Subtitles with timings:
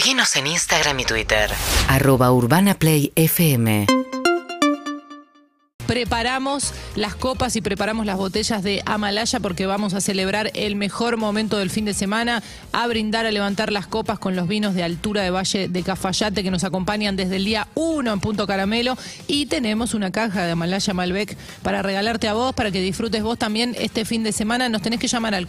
[0.00, 1.50] Seguinos en Instagram y Twitter.
[1.86, 3.86] Arroba Urbana Play FM.
[5.90, 11.16] preparamos las copas y preparamos las botellas de Amalaya porque vamos a celebrar el mejor
[11.16, 14.84] momento del fin de semana, a brindar, a levantar las copas con los vinos de
[14.84, 18.96] altura de Valle de Cafayate que nos acompañan desde el día 1 en Punto Caramelo
[19.26, 23.36] y tenemos una caja de Amalaya Malbec para regalarte a vos, para que disfrutes vos
[23.36, 24.68] también este fin de semana.
[24.68, 25.48] Nos tenés que llamar al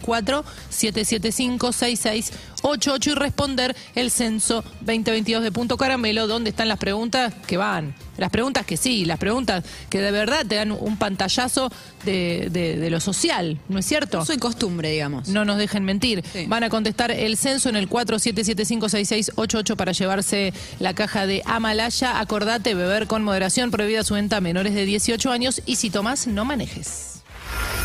[2.62, 7.94] 4775-6688 y responder el censo 2022 de Punto Caramelo, donde están las preguntas que van.
[8.18, 11.70] Las preguntas que sí, las preguntas que de verdad te dan un pantallazo
[12.04, 14.24] de, de- de lo social, ¿no es cierto?
[14.24, 15.28] Soy costumbre, digamos.
[15.28, 16.22] No nos dejen mentir.
[16.32, 16.44] Sí.
[16.46, 22.20] Van a contestar el censo en el 47756688 para llevarse la caja de Amalaya.
[22.20, 26.26] Acordate, beber con moderación, prohibida su venta a menores de 18 años y si tomás,
[26.26, 27.22] no manejes.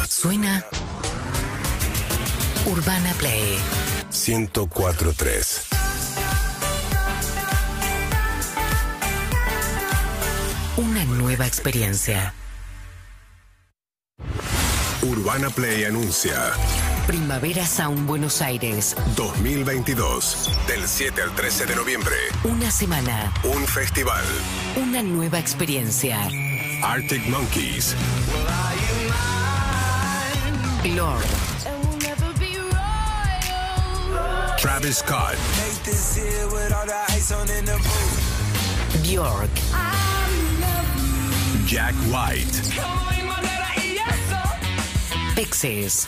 [0.09, 0.65] Suena
[2.65, 3.57] Urbana Play
[4.11, 5.67] 1043.
[10.77, 12.33] Una nueva experiencia.
[15.01, 16.51] Urbana Play anuncia
[17.07, 18.93] Primavera Sound Buenos Aires.
[19.15, 20.51] 2022.
[20.67, 22.15] Del 7 al 13 de noviembre.
[22.43, 23.31] Una semana.
[23.45, 24.25] Un festival.
[24.75, 26.19] Una nueva experiencia.
[26.83, 27.95] Arctic Monkeys.
[30.95, 31.76] Lord.
[34.57, 35.37] Travis Scott.
[39.03, 39.49] Bjork.
[41.65, 42.61] Jack White.
[45.35, 46.07] Pexes.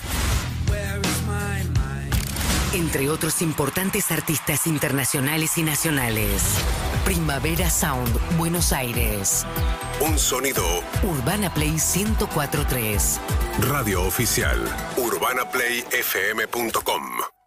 [2.74, 6.44] Entre otros importantes artistas internacionales y nacionales.
[7.06, 9.46] Primavera Sound Buenos Aires.
[10.00, 10.64] Un sonido.
[11.04, 13.20] Urbana Play 1043.
[13.60, 14.60] Radio oficial.
[14.98, 17.39] UrbanaPlayFM.com.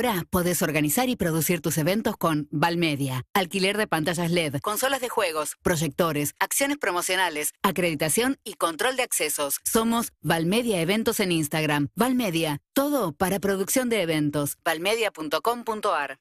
[0.00, 3.26] Ahora podés organizar y producir tus eventos con Valmedia.
[3.34, 9.60] Alquiler de pantallas LED, consolas de juegos, proyectores, acciones promocionales, acreditación y control de accesos.
[9.62, 11.88] Somos Valmedia Eventos en Instagram.
[11.96, 14.56] Valmedia, todo para producción de eventos.
[14.64, 16.18] valmedia.com.ar.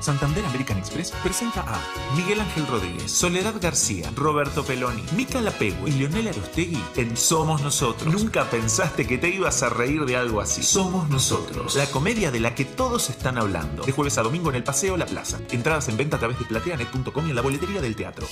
[0.00, 1.80] Santander American Express presenta a
[2.16, 8.12] Miguel Ángel Rodríguez, Soledad García, Roberto Peloni, Mica Lapegui y Leonel Arostegui en Somos Nosotros.
[8.12, 10.62] Nunca pensaste que te ibas a reír de algo así.
[10.62, 13.84] Somos Nosotros, la comedia de la que todos están hablando.
[13.84, 15.38] De jueves a domingo en el Paseo La Plaza.
[15.50, 18.26] Entradas en venta a través de plateanet.com y en la boletería del teatro.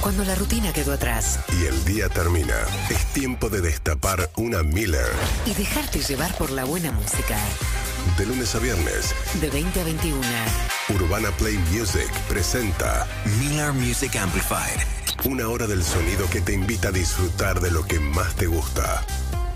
[0.00, 2.54] Cuando la rutina quedó atrás Y el día termina.
[2.88, 5.10] Es tiempo de destapar una Miller.
[5.44, 7.36] y dejarte llevar por la buena música.
[8.16, 9.14] De lunes a viernes.
[9.40, 10.20] De 20 a 21.
[10.94, 13.06] Urbana Play Music presenta
[13.38, 14.80] Miller Music Amplified.
[15.24, 19.04] una hora del sonido que te invita a disfrutar de lo que más te gusta.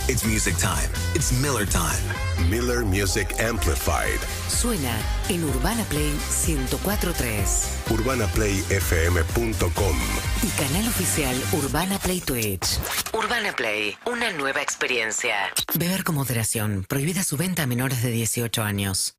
[0.09, 0.91] It's music time.
[1.15, 2.03] It's Miller time.
[2.51, 4.19] Miller Music Amplified.
[4.49, 4.97] Suena
[5.29, 6.13] en Urbana Play
[6.45, 7.69] 1043.
[7.89, 9.97] UrbanaPlayFM.com.
[10.43, 12.81] Y canal oficial Urbana Play Twitch.
[13.13, 15.37] Urbana Play, una nueva experiencia.
[15.79, 16.85] Beber con moderación.
[16.89, 19.15] Prohibida su venta a menores de 18 años.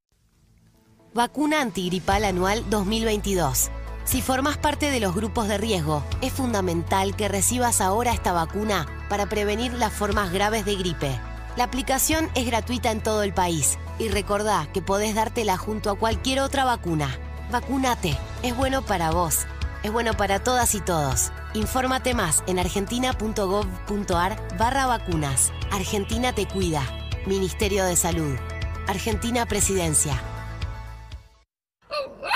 [1.13, 3.71] Vacuna antigripal anual 2022.
[4.05, 8.85] Si formas parte de los grupos de riesgo, es fundamental que recibas ahora esta vacuna
[9.09, 11.19] para prevenir las formas graves de gripe.
[11.55, 15.97] La aplicación es gratuita en todo el país y recordá que podés dártela junto a
[15.97, 17.17] cualquier otra vacuna.
[17.51, 19.45] Vacunate, es bueno para vos,
[19.83, 21.31] es bueno para todas y todos.
[21.53, 25.51] Infórmate más en argentina.gov.ar barra vacunas.
[25.71, 26.81] Argentina te cuida.
[27.27, 28.35] Ministerio de Salud.
[28.87, 30.19] Argentina Presidencia.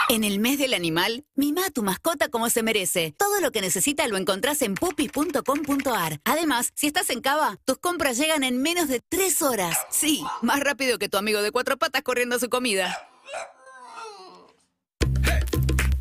[0.10, 3.14] En el mes del animal, mima a tu mascota como se merece.
[3.18, 6.22] Todo lo que necesita lo encontrás en pupis.com.ar.
[6.24, 9.78] Además, si estás en Cava, tus compras llegan en menos de tres horas.
[9.90, 12.98] Sí, más rápido que tu amigo de cuatro patas corriendo a su comida.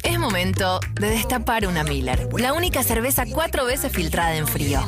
[0.04, 4.80] Es momento de destapar una Miller, la única cerveza cuatro veces filtrada en frío.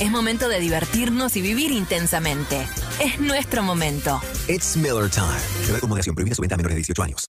[0.00, 2.66] Es momento de divertirnos y vivir intensamente.
[3.00, 4.20] Es nuestro momento.
[4.48, 5.26] It's Miller time.
[5.66, 6.14] Beber con moderación.
[6.14, 7.26] Prohibida su venta a menores de 18 años.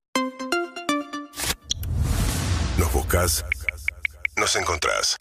[2.78, 3.44] Nos buscas,
[4.36, 5.16] nos encontrás.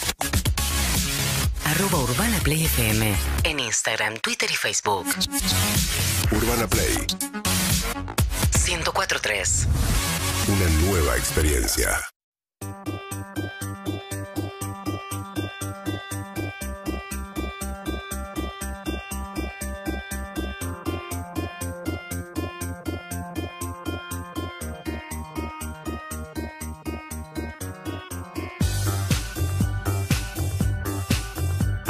[1.65, 3.15] Arroba Urbana Play FM.
[3.45, 5.07] En Instagram, Twitter y Facebook.
[6.31, 6.97] Urbana Play,
[8.67, 9.67] 1043.
[10.49, 12.01] una nueva experiencia.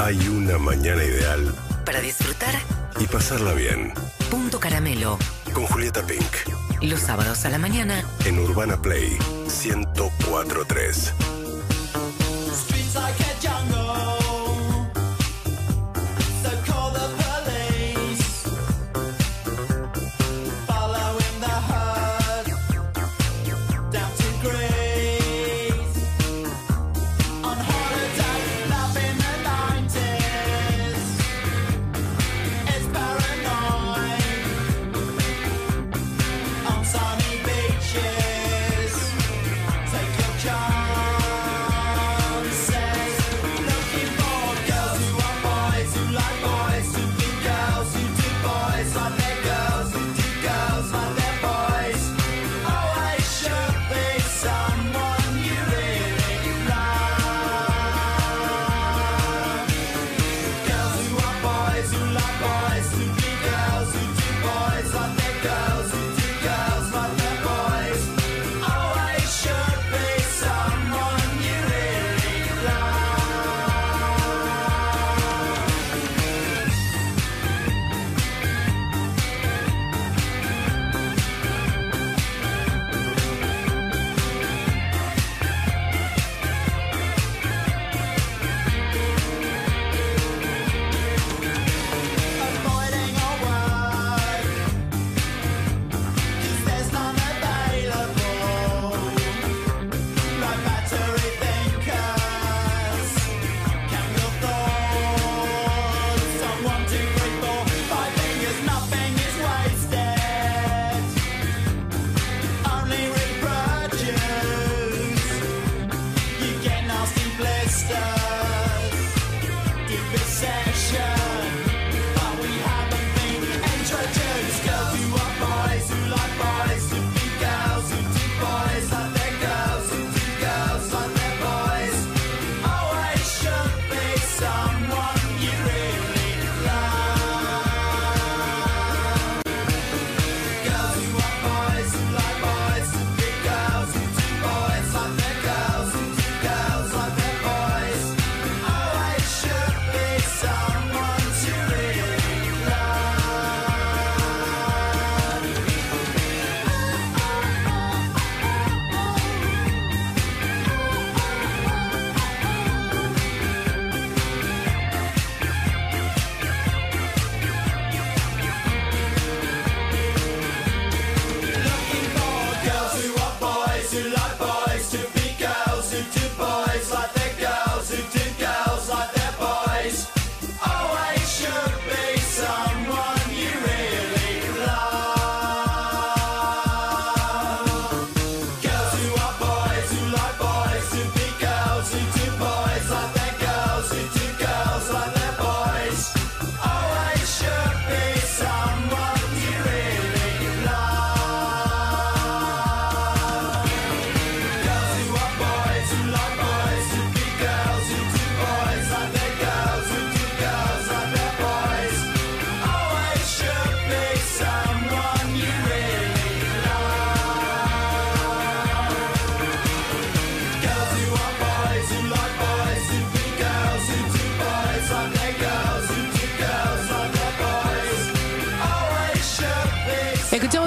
[0.07, 1.53] Hay una mañana ideal
[1.85, 2.55] Para disfrutar,
[3.01, 3.93] y pasarla bien.
[4.31, 5.19] Punto Caramelo.
[5.53, 6.23] con Julieta Pink.
[6.81, 9.19] Los sábados a la mañana En Urbana Play
[9.65, 11.13] 1043.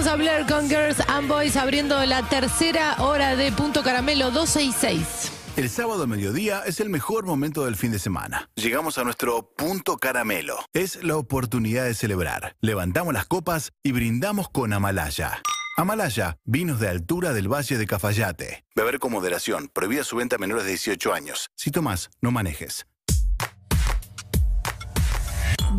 [0.09, 5.31] A con Girls and Boys abriendo la tercera hora de Punto Caramelo 12 y 6.
[5.55, 8.49] El sábado a mediodía es el mejor momento del fin de semana.
[8.55, 10.57] Llegamos a nuestro punto caramelo.
[10.73, 12.55] Es la oportunidad de celebrar.
[12.59, 15.43] Levantamos las copas y brindamos con Amalaya.
[15.77, 18.65] Amalaya, vinos de altura del Valle de Cafayate.
[18.75, 19.69] Beber con moderación.
[19.71, 21.49] Prohibida su venta a menores de 18 años.
[21.55, 22.87] Si tomas, no manejes.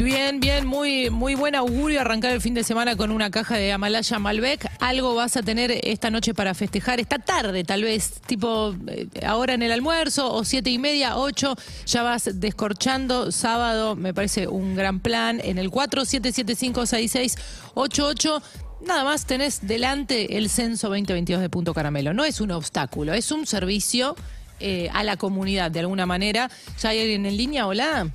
[0.02, 3.70] Bien, bien, muy, muy buen augurio arrancar el fin de semana con una caja de
[3.70, 4.66] Amalaya Malbec.
[4.80, 9.52] Algo vas a tener esta noche para festejar, esta tarde tal vez, tipo eh, ahora
[9.52, 11.54] en el almuerzo o siete y media, ocho,
[11.84, 13.30] ya vas descorchando.
[13.30, 18.42] Sábado me parece un gran plan en el 47756688.
[18.86, 22.14] Nada más tenés delante el censo 2022 de Punto Caramelo.
[22.14, 24.16] No es un obstáculo, es un servicio
[24.60, 26.50] eh, a la comunidad de alguna manera.
[26.80, 27.66] ¿Ya hay alguien en línea?
[27.66, 28.08] Hola.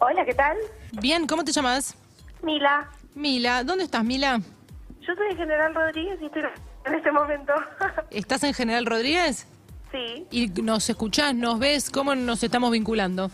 [0.00, 0.56] Hola, ¿qué tal?
[1.00, 1.96] Bien, ¿cómo te llamas?
[2.42, 2.88] Mila.
[3.14, 4.40] Mila, ¿dónde estás, Mila?
[5.00, 6.42] Yo soy General Rodríguez y estoy
[6.84, 7.52] en este momento.
[8.10, 9.46] ¿Estás en General Rodríguez?
[9.92, 10.26] sí.
[10.30, 11.90] ¿Y nos escuchás, nos ves?
[11.90, 13.30] ¿Cómo nos estamos vinculando?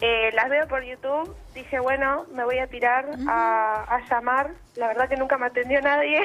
[0.00, 1.34] Eh, las veo por YouTube.
[1.54, 4.52] Dije, bueno, me voy a tirar a, a llamar.
[4.76, 6.20] La verdad que nunca me atendió nadie.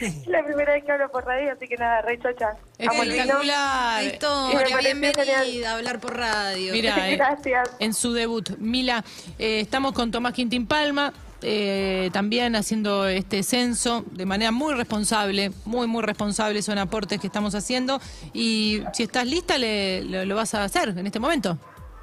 [0.00, 2.56] Es la primera vez que hablo por radio, así que nada, re chocha.
[2.78, 4.04] Espectacular.
[4.20, 6.72] Pareció bienvenida a hablar por radio.
[6.72, 7.70] Mira, eh, Gracias.
[7.78, 8.50] en su debut.
[8.58, 9.02] Mila,
[9.38, 15.52] eh, estamos con Tomás Quintín Palma, eh, también haciendo este censo de manera muy responsable,
[15.64, 17.98] muy, muy responsable, son aportes que estamos haciendo.
[18.34, 21.56] Y si estás lista, le, lo, lo vas a hacer en este momento.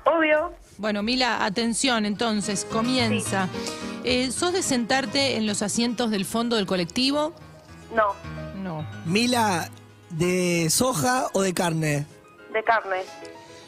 [0.05, 0.53] Obvio.
[0.77, 3.47] Bueno, Mila, atención, entonces, comienza.
[4.03, 7.33] Eh, ¿Sos de sentarte en los asientos del fondo del colectivo?
[7.93, 8.13] No,
[8.61, 8.85] No.
[9.05, 9.69] Mila,
[10.09, 12.05] ¿de soja o de carne?
[12.53, 12.97] de carne.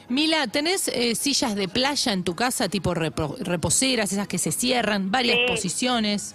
[0.07, 4.51] Mila, ¿tenés eh, sillas de playa en tu casa, tipo repo- reposeras, esas que se
[4.51, 5.45] cierran, varias Sí.
[5.47, 6.33] posiciones?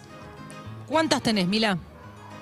[0.86, 1.78] ¿Cuántas tenés, Mila?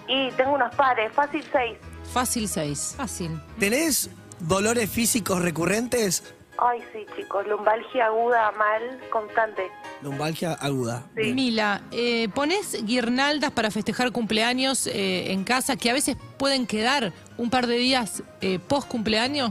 [0.09, 1.79] Y tengo unos pares, fácil seis.
[2.13, 2.95] Fácil seis.
[2.97, 3.41] Fácil.
[3.59, 4.11] ¿Tenés
[4.41, 6.23] dolores físicos recurrentes?
[6.65, 9.69] Ay, sí, chicos, lumbalgia aguda, mal, constante.
[10.01, 11.03] Lumbalgia aguda.
[11.17, 11.33] Sí.
[11.33, 17.13] Mila, eh, ¿ponés guirnaldas para festejar cumpleaños eh, en casa que a veces pueden quedar
[17.37, 19.51] un par de días eh, post cumpleaños?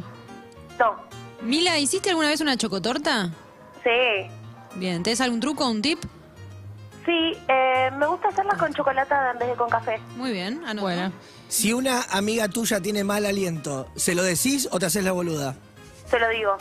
[0.79, 0.95] No,
[1.41, 3.31] Mila, ¿hiciste alguna vez una chocotorta?
[3.83, 4.29] sí.
[4.75, 5.99] Bien, ¿tenés algún truco, un tip?
[7.05, 9.99] Sí, eh, me gusta hacerlas con chocolatada en vez de con café.
[10.15, 10.83] Muy bien, anoto.
[10.83, 11.11] Bueno,
[11.49, 15.55] Si una amiga tuya tiene mal aliento, ¿se lo decís o te haces la boluda?
[16.09, 16.55] Se lo digo.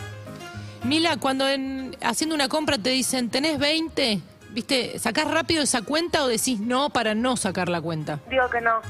[0.84, 4.20] Mila, cuando en- haciendo una compra te dicen, ¿tenés 20?
[4.50, 4.98] ¿Viste?
[4.98, 8.18] ¿Sacás rápido esa cuenta o decís no para no sacar la cuenta?
[8.28, 8.80] Digo que no.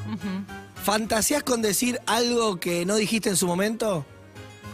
[0.83, 4.07] ¿Fantasías con decir algo que no dijiste en su momento?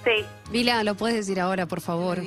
[0.04, 0.24] Sí.
[0.50, 2.20] Vila, lo puedes decir ahora, por favor.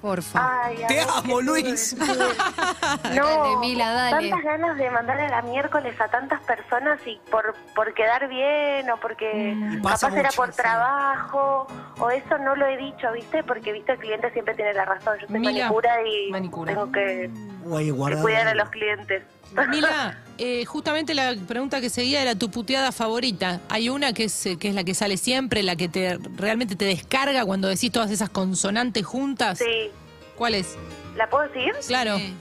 [0.00, 0.64] Porfa.
[0.64, 1.94] Ay, Te amo, Luis.
[3.02, 4.30] Dale, No, Mila, dale.
[4.30, 8.88] tantas ganas de mandar a la miércoles a tantas personas y por, por quedar bien
[8.90, 9.82] o porque Mm.
[9.82, 10.56] Pasa capaz era mucho, por sí.
[10.62, 11.66] trabajo
[11.98, 13.42] o eso no lo he dicho, ¿viste?
[13.42, 13.92] Porque, ¿viste?
[13.92, 15.18] El cliente siempre tiene la razón.
[15.20, 16.72] Yo soy manicura y manicura.
[16.72, 17.30] tengo que,
[17.64, 18.22] Guay, que guardado.
[18.22, 19.22] cuidar a los clientes.
[19.68, 23.60] Mila, eh, justamente la pregunta que seguía era tu puteada favorita.
[23.68, 26.74] Hay una que es, eh, que es la que sale siempre, la que te realmente
[26.76, 29.58] te descarga cuando decís todas esas consonantes juntas.
[29.58, 29.90] Sí.
[30.36, 30.76] ¿Cuál es?
[31.16, 31.72] ¿La puedo decir?
[31.88, 32.32] Claro, Sí.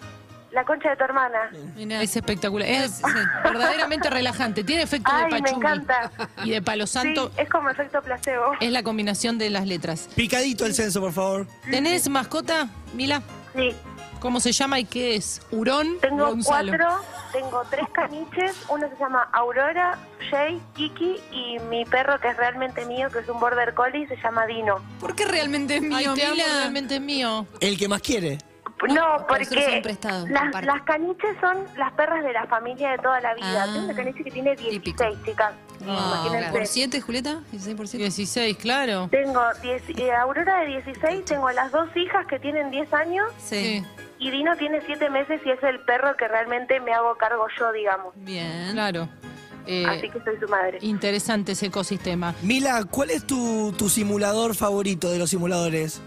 [0.51, 1.49] La concha de tu hermana.
[1.75, 2.03] Mirá.
[2.03, 2.69] es espectacular.
[2.69, 3.01] Es
[3.43, 4.63] verdaderamente relajante.
[4.63, 6.11] Tiene efecto de Ay, me encanta.
[6.43, 7.31] y de palo santo.
[7.35, 8.51] Sí, es como efecto placebo.
[8.59, 10.07] Es la combinación de las letras.
[10.15, 11.47] Picadito el censo, por favor.
[11.71, 13.23] ¿Tenés mascota, Mila?
[13.55, 13.75] Sí.
[14.19, 15.41] ¿Cómo se llama y qué es?
[15.51, 15.97] ¿Hurón?
[16.01, 16.71] Tengo Gonzalo.
[16.77, 19.97] cuatro, tengo tres caniches, uno se llama Aurora,
[20.29, 24.17] Jay, Kiki y mi perro que es realmente mío, que es un border collie, se
[24.17, 24.75] llama Dino.
[24.99, 26.45] ¿Por qué realmente es mío, Ay, te amo, Mila?
[26.57, 27.45] realmente es mío.
[27.61, 28.37] El que más quiere.
[28.89, 33.19] No, porque son prestados, las, las caniches son las perras de la familia de toda
[33.19, 33.63] la vida.
[33.63, 33.65] Ah.
[33.73, 35.03] Tengo una caniche que tiene 16, Típico.
[35.25, 35.53] chicas.
[35.81, 36.51] Imagínense.
[36.51, 37.39] ¿Por 7, Julieta?
[37.53, 38.03] ¿16 por 7?
[38.03, 39.07] 16, claro.
[39.11, 43.83] Tengo 10 eh, Aurora de 16, tengo las dos hijas que tienen 10 años Sí.
[44.17, 47.71] y Dino tiene 7 meses y es el perro que realmente me hago cargo yo,
[47.71, 48.13] digamos.
[48.17, 48.71] Bien.
[48.73, 49.07] Claro.
[49.65, 50.79] Eh, Así que soy su madre.
[50.81, 52.33] Interesante ese ecosistema.
[52.41, 56.01] Mila, ¿cuál es tu, tu simulador favorito de los simuladores?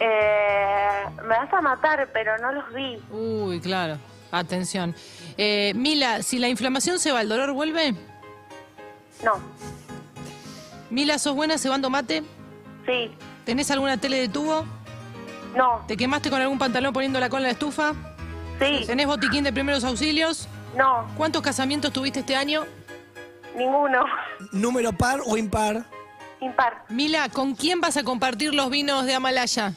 [0.00, 2.98] Eh, me vas a matar, pero no los vi.
[3.10, 3.98] Uy, claro.
[4.30, 4.94] Atención.
[5.36, 7.94] Eh, Mila, si la inflamación se va, ¿el dolor vuelve?
[9.24, 9.32] No,
[10.90, 12.22] Mila, ¿sos buena cebando mate?
[12.86, 13.10] sí,
[13.44, 14.64] ¿Tenés alguna tele de tubo?
[15.56, 17.92] no, ¿Te quemaste con algún pantalón poniendo la cola en la estufa?
[18.60, 20.48] sí, ¿Tenés botiquín de primeros auxilios?
[20.76, 22.64] no, ¿Cuántos casamientos tuviste este año?
[23.56, 24.04] ninguno.
[24.52, 25.84] ¿Número par o impar?
[26.40, 29.72] Impar, Mila, ¿con quién vas a compartir los vinos de Amalaya?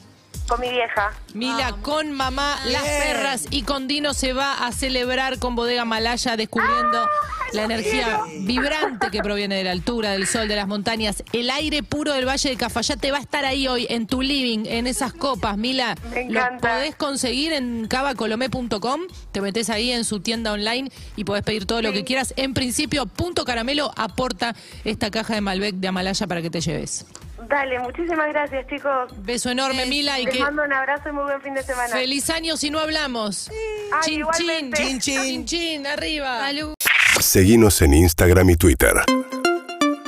[0.47, 1.13] Con mi vieja.
[1.33, 3.01] Mila, con mamá, las Bien.
[3.03, 7.07] perras y con Dino se va a celebrar con Bodega Malaya descubriendo
[7.53, 11.23] la energía vibrante que proviene de la altura, del sol, de las montañas.
[11.33, 14.65] El aire puro del Valle de Cafayate va a estar ahí hoy, en tu living,
[14.67, 15.57] en esas copas.
[15.57, 16.69] Mila, Me lo encanta.
[16.75, 21.81] podés conseguir en cavacolomé.com, te metes ahí en su tienda online y podés pedir todo
[21.81, 22.33] lo que quieras.
[22.37, 27.05] En principio, Punto Caramelo aporta esta caja de Malbec de Amalaya para que te lleves.
[27.47, 29.11] Dale, muchísimas gracias, chicos.
[29.17, 31.89] Beso enorme, Mila, y Les que mando un abrazo y muy buen fin de semana.
[31.89, 33.49] feliz año si no hablamos.
[33.49, 34.77] Ay, Chin, chin, igualmente.
[34.77, 35.21] Chin, chin.
[35.23, 36.39] chin, chin, arriba.
[36.39, 36.73] Salud.
[37.19, 38.93] Seguinos en Instagram y Twitter.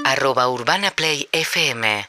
[0.06, 2.06] Arroba Urbana Play FM